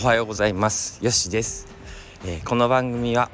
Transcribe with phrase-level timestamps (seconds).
[0.00, 1.04] おはようございます。
[1.04, 1.66] よしです、
[2.24, 3.30] えー、この番組は、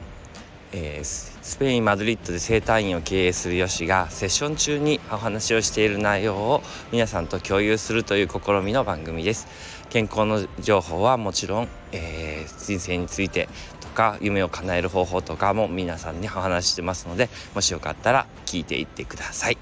[0.72, 9.46] えー、スペイン・マドリッドで整体院を経営するよしがセッション中にお話をしている内容を皆さんと共有するという試みの番組です。
[9.90, 13.50] 健康の情報はもちろん、えー、人生について
[13.82, 19.58] とか夢を叶える方法とかも皆さんにお話してますのでもしよかったら聞いていってください。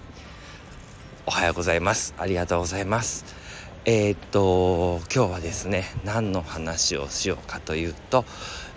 [1.27, 2.15] おはようございます。
[2.17, 3.42] ありがとうございます。
[3.85, 8.25] えー、っと今日はですね何の話をしようかというと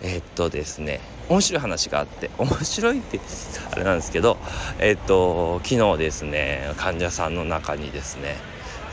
[0.02, 3.20] えー、っとですね面白い話があって面白いって
[3.72, 4.38] あれなんですけど
[4.80, 8.36] えー、っと昨日ですね患者さんの中にですね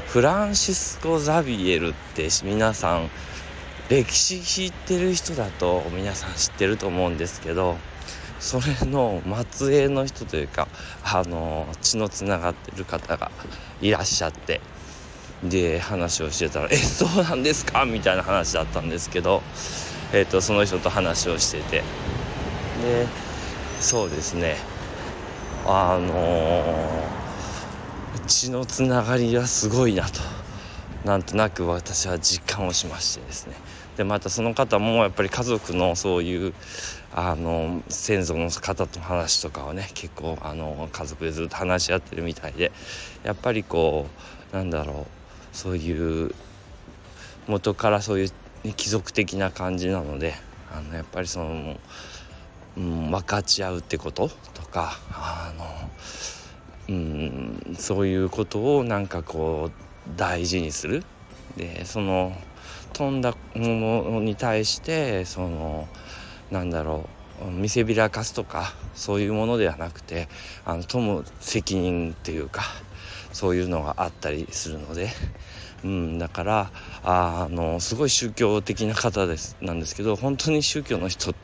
[0.07, 3.09] フランシスコ・ザビエルって皆さん
[3.89, 7.79] 歴史知ってる人だと皆さん知ってると思うんですけど
[8.39, 10.69] それの末裔の人というか
[11.05, 13.31] あの血のつながってる方が
[13.81, 14.61] いらっしゃって
[15.43, 19.43] で話をしてたら「えそうなんですか?」みたいな話だったんですけど、
[20.13, 21.83] えーと、その人と話をしてて。
[22.83, 23.07] で
[23.81, 24.57] そうですね。
[25.67, 30.21] あのー、血のつながりがすごいなと。
[31.05, 33.55] なんとなく私は実感をしましてですね。
[33.97, 36.55] でまたその方もやっぱり家族のそういう
[37.13, 42.73] あの先祖の方との話とかはね結構あの家族でずっと話し合ってるみたいで
[43.25, 44.07] やっぱりこ
[44.53, 45.22] うなんだろう。
[45.53, 46.35] そういう
[47.47, 48.29] 元からそういう、
[48.65, 50.35] ね、貴族的な感じなので
[50.73, 51.77] あのやっぱりその、
[52.77, 55.53] うん、分かち合うってこととかあ
[56.89, 59.73] の、うん、そういうことをなんかこう
[60.17, 61.05] 大事にする。
[61.57, 62.33] でその
[62.95, 65.87] 飛んだものに対してその
[66.51, 70.29] なんだろう見せびらかすとかそういうものではなくて
[70.65, 72.63] あの富む責任っていうか
[73.33, 75.09] そういうのがあったりするので、
[75.85, 76.71] うん、だから
[77.03, 81.35] あのすごい宗教的な方ですなんですけど本当に宗教の人っ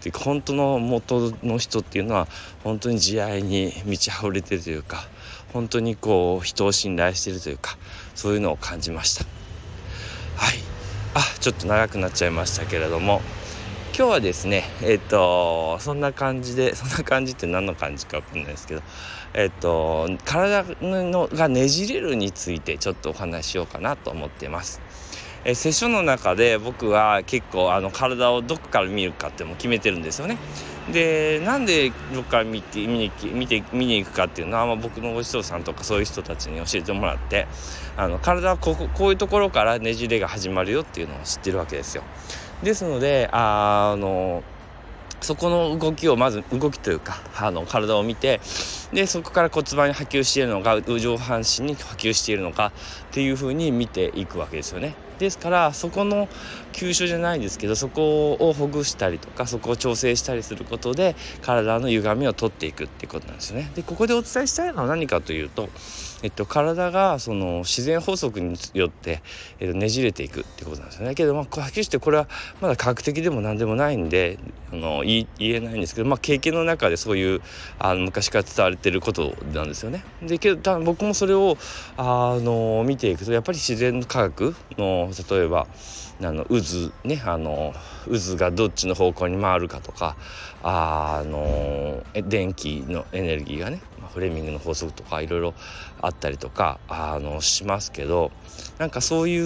[0.00, 2.28] て本当の元の人っていうのは
[2.64, 5.08] 本当に慈愛に満ち溢れてるというか
[5.52, 7.76] 本当にこう人を信頼してるというか
[8.14, 9.24] そういうのを感じました。
[10.36, 10.56] はい。
[11.14, 13.22] あちょっと長くなっちゃいましたけれども。
[13.98, 18.82] 今日はですねえっ、とそんな感じでそんな感じって何の感じか分かんないですけど
[19.34, 24.80] えっ、と体のがねじれるについてちょっとお話しようかなと思ってます。
[25.44, 30.38] えセッションの中で僕は結構あの体をどこから見るかっても決めてるんですよね。
[30.92, 37.46] でなんでどっから見て見に見て見に行くかっていうのは、まあ、僕のご師匠さんとかそういう人たちに教えてもらって
[37.96, 42.02] あの体はこここういうところからねじれが始まるよっていうのを知ってるわけですよ。
[42.62, 44.42] ですのであの
[45.20, 48.40] そこの動きをまず動きというかあの体を見て
[48.92, 52.72] でそこから骨盤に波及しているのか上半身に波及しているのか
[53.10, 54.94] っていうふうに見ていくわけですよね。
[55.18, 56.28] ですからそこの
[56.72, 63.70] 急所じゃないんですけどそこをほぐしたりとかそこを調整したりすることで体の歪みを取っていくっていうことなんですね。
[63.74, 65.68] でここでお伝えしたいのは何かというと、
[66.22, 69.22] えっと、体がその自然法則によって、
[69.60, 71.14] えっと、ねじれていくってことなんですよね。
[71.14, 72.28] けどまあはっきりしてこれは
[72.60, 74.38] まだ科学的でも何でもないんで
[74.72, 77.40] あの言えないんですけど、まあ、経験の中でそういう
[77.78, 80.04] あの昔から伝われてることなんですよね。
[80.22, 81.56] でけど僕もそれを
[81.96, 85.66] あの見ていくとやっぱり自然科学の例えば
[86.20, 87.74] あの渦ねあの
[88.06, 90.16] 渦がどっちの方向に回るかとか
[90.62, 93.80] あの電気のエネルギーがね
[94.12, 95.54] フレーミングの法則とかいろいろ
[96.00, 98.32] あったりとかあのしますけど
[98.78, 99.38] なんかそうい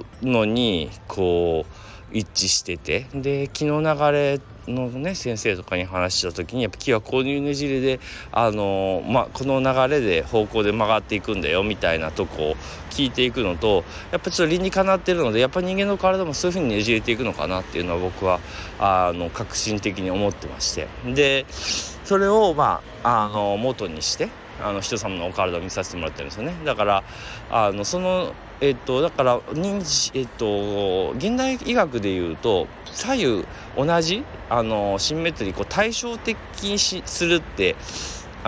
[0.00, 1.74] うのにこう
[2.16, 8.00] 一致しててで気の流れのね先生とかに話した時にやっぱ木はこういうねじれで
[8.32, 12.56] あの、まあ、この流れで方向で曲がっていくんだよみたいなとこを
[12.90, 18.40] 聞いていくのとやっぱちょっと理にかなってるのでやっぱ人間の体もそういうふうにねじれていくのかなっていうのは僕は
[18.78, 20.88] あの革新的に思ってまして。
[21.04, 24.28] でそれをまああの元にして
[24.62, 26.54] あの人様のお体を見させてもらってるんですよね。
[26.64, 27.04] だから
[27.50, 33.44] あのそのえっとだから認知えっと現代医学でいうと左右
[33.76, 37.76] 同じあのシンメトリーこう対照的にしするって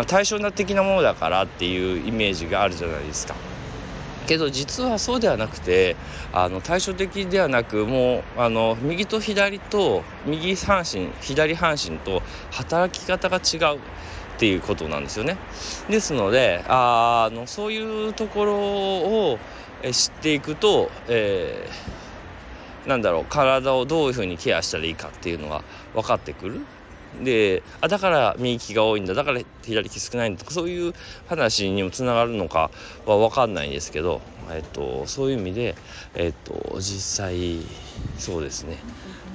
[0.06, 3.34] 対称な的なものだからっていうイメージがあるじゃないですか。
[4.26, 5.96] けど実はそうではなくて
[6.32, 13.80] あの対照的ではなくもうあの右と左と右半身左半身と働き方が違うっ
[14.38, 15.36] ていうことなんですよね。
[15.88, 19.38] ですのであのそういうところを
[19.90, 25.62] 知っていくと、えー、なんだろう体をどういうふうにケアしたらいいかっていうのが
[25.94, 26.60] 分かってくる。
[27.22, 30.94] であだから右利きが多いんだだから左利き少ないんだとかそういう
[31.28, 32.70] 話にもつながるのか
[33.04, 35.74] は分かんないんですけど、えっと、そういう意味で、
[36.14, 37.60] えっと、実際
[38.16, 38.78] そうですね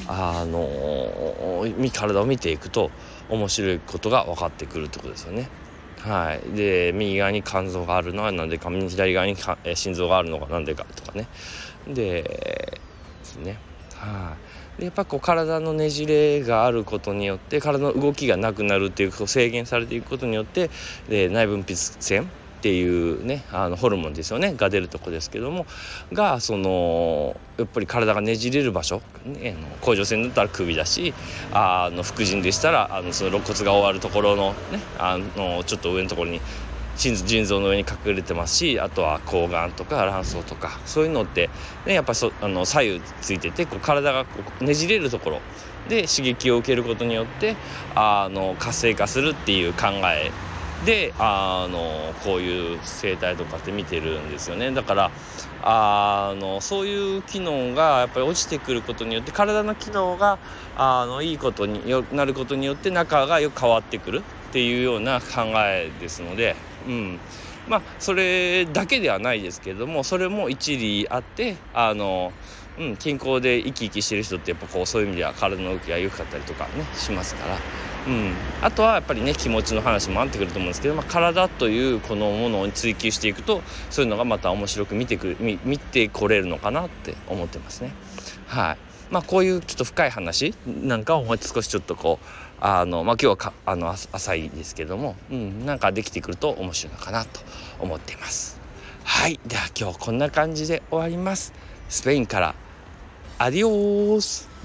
[0.07, 2.89] あの体を見ていくと
[3.29, 5.49] 面白いことが分かってくるってことですよね。
[5.99, 11.27] はい、で右側に肝臓があるのは何でか左側にか心臓があるのが何でかとかね。
[11.87, 12.81] でで
[13.23, 13.57] すね。
[13.95, 14.35] は
[14.77, 14.79] い。
[14.79, 20.69] でやっぱこう体のねじれがあることによって体の動きがなくなるっていう制限されていくことによって
[21.09, 24.53] で内分泌腺っていうねあのホルモンですよね。
[24.53, 25.67] が出るとこですけども
[26.11, 31.13] がそのやっぱり体がねじれる場所、ね、甲状腺だったら首だし
[31.51, 36.41] あの副腎でしたらあのその肋骨が終わるところの,、ね、あのちょっと上のところに
[36.97, 41.51] 腎臓の上に隠れてますしあとは抗がんとか卵巣とかそういうのって、
[41.85, 45.41] ね、やっぱそあの左右ついててこう体がこうねじれるところ
[45.89, 47.55] で刺激を受けることによって
[47.95, 50.31] あの活性化するっていう考え
[50.85, 54.71] であのこういう生態とかって見てるんですよね。
[54.71, 55.11] だから
[55.63, 60.39] あのそういう機能がやっぱり落ちてくることによって体の機能が
[60.75, 66.55] あのいいことによなることによって中がよく変わってくるっていうような考えですので、
[66.87, 67.19] うん、
[67.67, 72.31] まあそれだけではないですけれどもそれも一理あってあの
[72.79, 77.59] うん、健康で生き生きしてる人ってやっぱこうそういう意味では体の動きが良かったりとかねしますから、
[78.07, 87.91] うん、あとはやっぱりね気持ちの話もあってくると思うんですけど、まあ、体というこのものを追求していくとそういうのがまた面白く見てくる見見てこれるのかなって思ってますね。
[88.47, 88.77] はい
[89.09, 92.25] まあ、こういうちょっと深い話なんかをもう少しちょっとこう
[92.59, 97.41] あの、まあ、今日はかあの浅いですけども、うん、なんかできてくると面白いのかなと
[97.79, 98.59] 思っています。
[99.03, 101.53] はいでは今日こんな感じで終わります。
[101.89, 102.55] スペインから
[103.39, 104.56] Adiós.